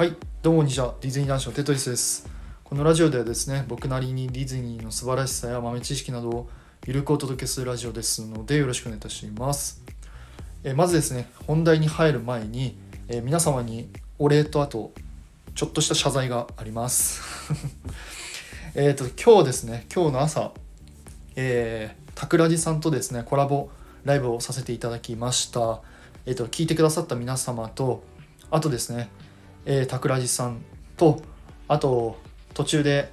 [0.00, 2.26] はいどうもこんにちはディズニー男子のテトリスです。
[2.64, 6.48] このラジオではですね僕なりにディズニーの素晴らしさや豆知識などを
[6.86, 9.82] ゆるくお届けするラジオですのでよろしくお願いいたします。
[10.64, 12.78] えまずですね本題に入る前に
[13.08, 14.92] え皆様にお礼とあと
[15.54, 17.20] ちょっとした謝罪があります。
[18.74, 20.52] えっと今日ですね今日の朝
[21.36, 23.68] えー、タクラジさんとですねコラボ
[24.04, 25.82] ライブをさせていただきました。
[26.24, 28.02] えっ、と聞いてくださった皆様と
[28.50, 29.10] あとですね、
[29.66, 30.62] えー、タクラジさん
[30.96, 31.22] と
[31.68, 32.18] あと
[32.54, 33.12] 途中で、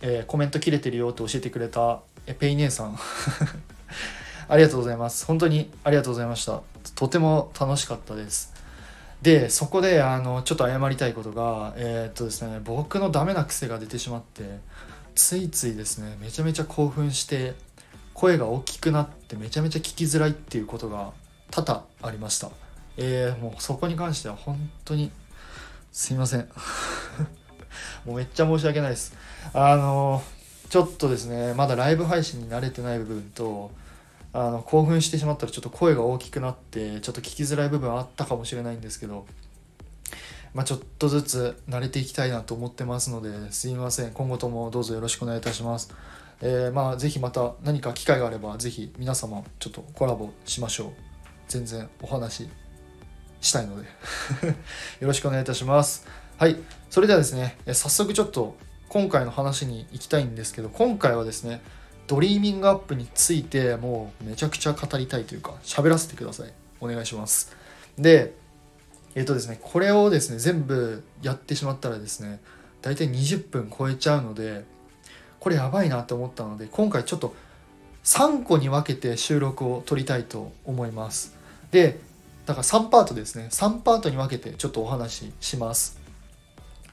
[0.00, 2.98] えー、コメント切れてるよと教えてくれた、えペイ姉さん。
[4.48, 5.26] ありがとうございます。
[5.26, 6.62] 本当にありがとうございました。
[6.94, 8.54] とても楽しかったです。
[9.22, 14.60] でそこであのちょっと謝りたいことがえー、っとですね僕のダメな癖が出てしまって
[15.14, 17.54] ついついですねめちゃめちゃ興奮して
[18.12, 21.12] 声が大きくなってめちゃめちゃ聞きづらいっていうことが
[21.50, 22.50] 多々ありました。
[22.98, 25.10] えー、もうそこに関しては本当に
[25.96, 26.40] すいません。
[28.04, 29.14] もうめっちゃ申し訳ないです。
[29.54, 30.22] あの
[30.68, 33.70] ちょっとですねまだライブ配信に慣れてない部分と
[34.34, 39.24] あの興奮してしまったらちょっと声が大きくなってちょっと聞きづらい部分あったかもしれないんですけど
[40.52, 44.10] まあ、ちょっとずつ慣れていきたいなと思ってますのですいません。
[44.12, 45.94] 今後ともどうぞよろしくお願いいたします。
[46.42, 50.90] えー、まあぜひまた何か機会があればぜひ皆様ちょっとコラボしましょう。
[51.48, 52.50] 全然お話
[53.46, 53.88] したいので。
[55.00, 56.06] よろしくお願いいたします。
[56.38, 56.56] はい。
[56.90, 58.56] それではですね早速ちょっと
[58.88, 61.60] 今回の話に行きたいんですけど今回はですね
[62.06, 66.52] ドリーミングアップについてもうめちゃくちゃ語りたいというか喋らせてください。
[66.80, 67.54] お願いします。
[67.98, 68.34] で
[69.14, 72.40] えっ、ー、とですねこれをですね全部やってしまったらですね
[72.82, 74.64] 大体20分超えちゃうので
[75.40, 77.34] これやばいなと思ったので今回ちょっと
[78.04, 81.36] 3個に分けて収録を撮りたいと思います。
[81.70, 81.98] で
[82.46, 83.48] だから3パートですね。
[83.50, 85.98] 3パートに分けてちょっとお話しします。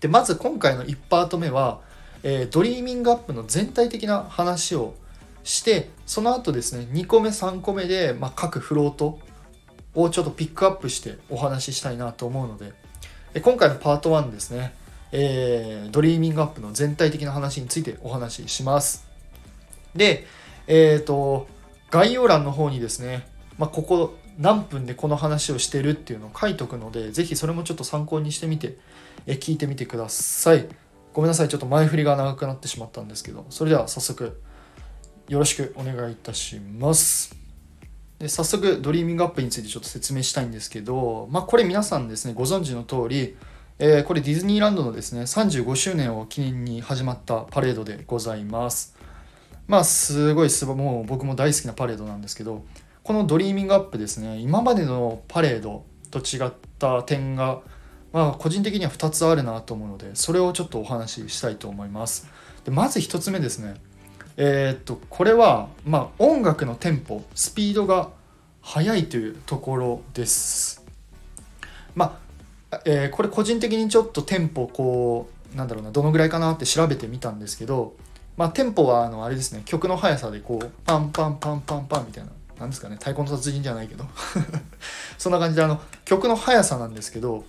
[0.00, 1.80] でまず今回の1パート目は、
[2.22, 4.94] えー、ドリーミングアップの全体的な話を
[5.42, 9.18] してその後ですね2個目3個目で、まあ、各フロート
[9.94, 12.72] をちょっとピックアップしてお話ししたいなと思うので
[13.40, 14.74] 今回のパート1ですね、
[15.12, 19.06] えー、ドリーミングアップの全体的な話についてお話しします。
[19.94, 20.26] で
[20.66, 21.46] えっ、ー、と
[21.90, 23.26] 概要欄の方にですね、
[23.58, 28.78] まあ、ここ何分でこの話をしてるっていうのを書いとくので、ぜひそれもちょっと参考にしてみて、
[29.26, 30.66] え聞いてみてください。
[31.12, 34.40] ごめんなさい、ちょっと前振りが長くなってしまったんですけど、それでは早速、
[35.28, 37.34] よろしくお願いいたします。
[38.18, 43.36] で早速、ドリーミングアップについてちょっと説明したいんですけど、まあ、これ皆さんですね、ご存知の通り、
[43.78, 48.94] えー、これディズニーランドのですね、35周年を記念に始まったパレードでございます。
[49.66, 52.62] まあ、すごいすもう僕も大好きなパレードなんですけど、
[53.10, 54.38] このドリーミングアップですね。
[54.38, 57.60] 今までのパレードと違った点が、
[58.12, 62.28] まあ、個人的には2つあるなと思うのでそれをちょっとお話ししたいと思います。
[62.64, 63.74] でまず1つ目ですね。
[64.36, 68.10] えー、っとこれは、まあ、音楽のテンポスピードが
[68.62, 70.86] 速いというところです。
[71.96, 72.16] ま
[72.70, 77.96] あ、えー、これ個人的にちょっとテンポこうなんだろうなどのぐらいかなって調べてみたんですけど
[78.36, 82.30] まあテンポはあのあれですね曲の速さでこうパンパンパンパンパンみたいな。
[82.60, 84.04] 何ですかね太鼓の達人じゃないけど。
[85.18, 87.44] そんな感じであの曲の速さなんですけど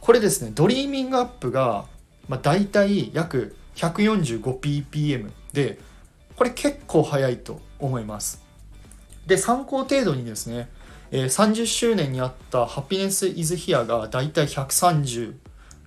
[0.00, 1.84] これですねドリーミングアップが、
[2.28, 5.78] まあ、大体約 145bpm で
[6.36, 8.42] これ結構速いと思います。
[9.26, 10.68] で参考程度にですね、
[11.10, 15.34] えー、30周年にあったハピネス・イズ・ヒアが大体130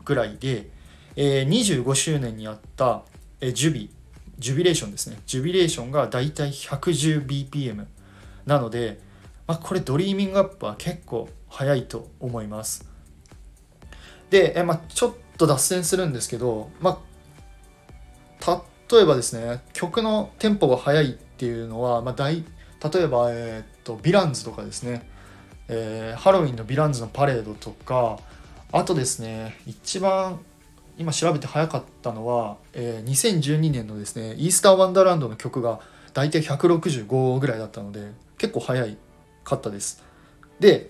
[0.05, 0.69] ぐらいで、
[1.15, 3.03] えー、25周年にあった、
[3.41, 3.89] えー、ジュビ
[4.39, 5.19] ジュビレーションですね。
[5.25, 7.85] ジュビレーションが大体 110bpm
[8.47, 8.99] なので、
[9.45, 12.89] まあ、これドリーミングアップは結構早いと思います。
[14.29, 17.07] で、えまあ、ちょっと脱線するんですけど、まあ、
[18.91, 22.35] 例えばですね曲のテンポが速いっていうのは、まあ、大
[22.93, 25.07] 例えば、えー、っとヴィランズとかですね、
[25.67, 28.19] えー、ハロウィンのヴィランズのパレードとか
[28.71, 30.39] あとですね一番
[30.97, 35.79] 今調べて早かったのは、えー、2012年のですねイースターワンダーランドの曲が
[36.17, 38.87] 大体165ぐらいだったので結構早
[39.43, 40.03] かったです。
[40.59, 40.89] で、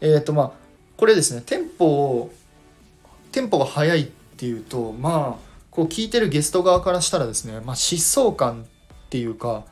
[0.00, 0.52] えっ、ー、とまあ
[0.96, 2.32] これですねテンポを
[3.30, 4.04] テンポが速いっ
[4.38, 9.66] ていうとまあこう聞いてるゲスト側からしたらですね、まあ、疾走感っていうか、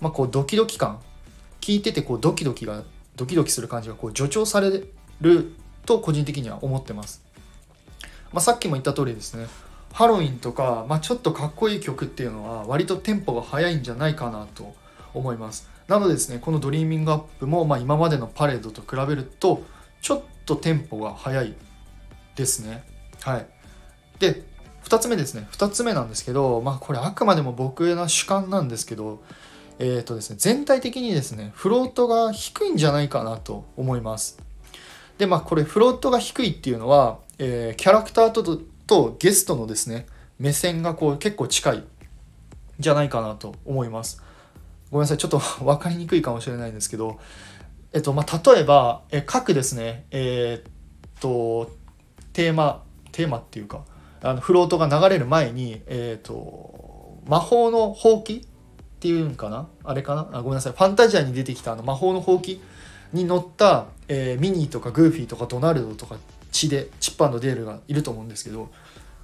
[0.00, 1.00] まあ、こうドキドキ感
[1.60, 2.84] 聞いててこうドキドキが
[3.16, 4.84] ドキドキする感じがこう助長され
[5.20, 5.54] る
[5.86, 7.20] と個人的には思ってます。
[8.32, 9.48] まあ、さっきも言った通りですね
[9.96, 14.74] ハロウィンとか、まあ、ちょっとかっこいい曲っていうのは割とテンポが速いんじゃないかなと
[15.14, 15.70] 思います。
[15.88, 19.62] なのでですねこのドリーミングアップも、まあ、今までのパレードと比べると
[20.02, 21.54] ちょっとテンポが速い
[22.34, 22.84] ですね。
[23.22, 23.46] はい。
[24.18, 24.42] で
[24.84, 25.48] 2つ目ですね。
[25.52, 29.22] 2つ目なんですけどまあこれあくまでも僕の主観なんですけど
[29.78, 34.38] えっ、ー、とですね全体的にですねフロートが低いんじゃないかなと思います。
[35.16, 40.06] でまあこれフロートが低いっていうのは、えー、キャラクターととゲストのですね
[40.38, 41.84] 目線がこう結構近い
[42.78, 44.22] じゃないかなと思います。
[44.90, 47.18] ごめんなさいちょっと 分かりにくいかもしれないんですけど
[47.92, 50.72] えっとまあ例えば、え各ですねえー、っ
[51.20, 51.72] と
[52.32, 53.84] テーマテーマっていうか
[54.22, 58.40] あのフロートが流れる前に、えーと、魔法のほうきっ
[59.00, 59.68] ていうんかな？
[59.84, 60.28] あれかな？
[60.32, 62.60] あごめんなさいファンタジアに出てきたあの魔法のほうき
[63.12, 66.16] に乗った、えー、ミニーとかグーフィーとかドナルドとか
[66.56, 68.70] チでチップデールがいると思うんですけど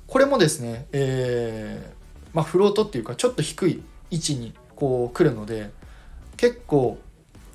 [0.06, 5.70] これもですね、えー、まあ、フロートっていうかちょっと低い位置にこう来るので
[6.36, 6.98] 結構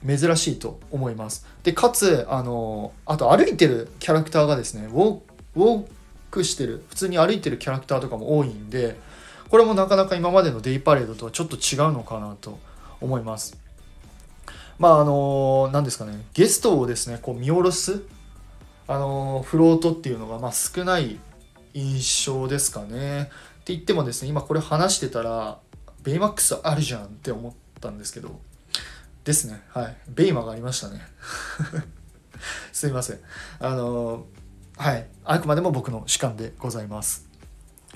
[0.06, 1.46] 珍しいと思います。
[1.64, 5.88] でかつあのあと歩いてるキャラクターがですねウォー
[6.32, 8.96] クしてる普通に歩いてるキャラクターとかも多いんで
[9.50, 12.58] これもなかなか今までのデイパレードとはちょっと違うのかなと
[13.02, 13.58] 思います。
[14.80, 18.02] まああの何ですかねゲストをですねこう見下ろす
[18.88, 21.20] あのフロートっていうのがまあ少ない
[21.74, 23.24] 印象ですかね。
[23.24, 23.26] っ
[23.64, 25.60] て言ってもですね今これ話してたら
[26.04, 28.40] ベイマックスあるじゃんって思ったんですけど。
[29.24, 29.62] ですね。
[29.74, 29.98] はい。
[30.08, 31.02] ベイマがありましたね。
[32.72, 33.20] すいません。
[33.60, 34.26] あの
[34.78, 35.08] はい。
[35.26, 37.28] あくまでも僕の主観でございます。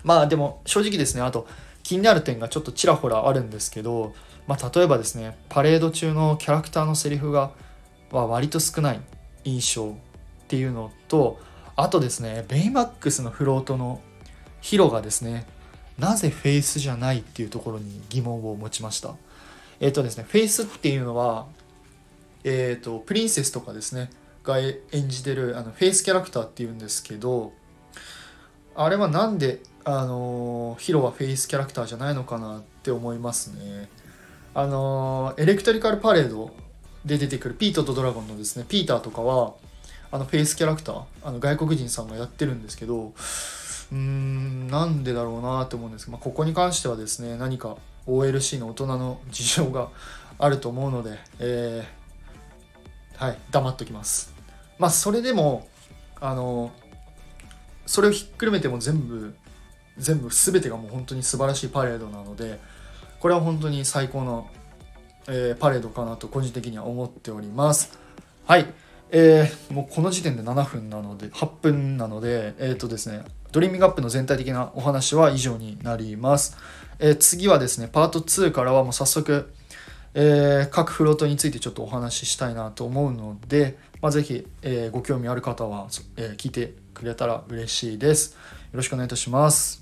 [0.03, 1.47] まあでも正直ですねあと
[1.83, 4.13] 気になる点がちょっとちらほらあるんですけど、
[4.47, 7.51] まあ、例えばですねパレード中のキャラクターのセリフが
[8.11, 8.99] は割と少ない
[9.44, 9.95] 印象
[10.51, 11.39] っていうのと
[11.77, 14.01] あとですねベイマックスのフロートの
[14.59, 15.48] ヒロがですね
[15.98, 19.15] なぜフェイスじゃないっていうところに疑問を持ちました。
[19.80, 21.45] えっ、ー、とですねフェイスっていうのは
[22.44, 24.09] えっ、ー、とプリンセスとかですね
[24.44, 24.75] が演
[25.07, 27.54] じてるあのフェイスキャラクターっていうんですけど
[28.75, 33.88] あれはなんであのヒロはフェイスキャラクターじゃないのかなって思いますね。
[34.54, 36.54] あのエレクトリカルパレード
[37.06, 39.54] で出てくるピートとドラゴンのですねピーターとかは
[40.11, 47.77] あのフェイスキャラクターあの外国人さんがやってるんですけどうーんなんでだろうなって思うんですけど、まあ、ここに関してはですね何か
[48.07, 49.89] OLC の大人の事情が
[50.37, 54.33] あると思うので、えー、はい黙っときます。
[54.79, 55.67] まあそれでも
[56.19, 56.71] あの
[57.85, 59.35] それをひっくるめても全部
[59.97, 62.59] 全部全てがもう本当に素晴らしいパレードなので
[63.19, 64.49] これは本当に最高の、
[65.27, 67.99] えー、パレードかなと個人的には思っております
[68.47, 68.65] はい
[69.13, 76.57] えー、もうこの時点で7分なので8分なのでえっ、ー、とですねドリーミングアップの全体的なお話は以上になります、
[76.99, 79.53] えー、次はですねパート2からはもう早速、
[80.13, 88.37] え、各フロートについてちょっとお話ししたいなと思うので、まあ、ぜひ、え、ご興味ある方は、え聞いてくれたら嬉しいですよ
[88.77, 89.81] ろしくお願いいたします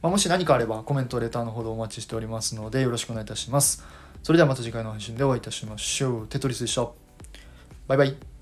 [0.00, 3.82] まあ、もし何かあればコメント、レターのほどお待ちしておりますのでよろしくお願いいたします。
[4.22, 6.26] それではまた次回の配信でお会いいたしましょう。
[6.26, 6.88] テトリスでした。
[7.86, 8.33] バイバイ。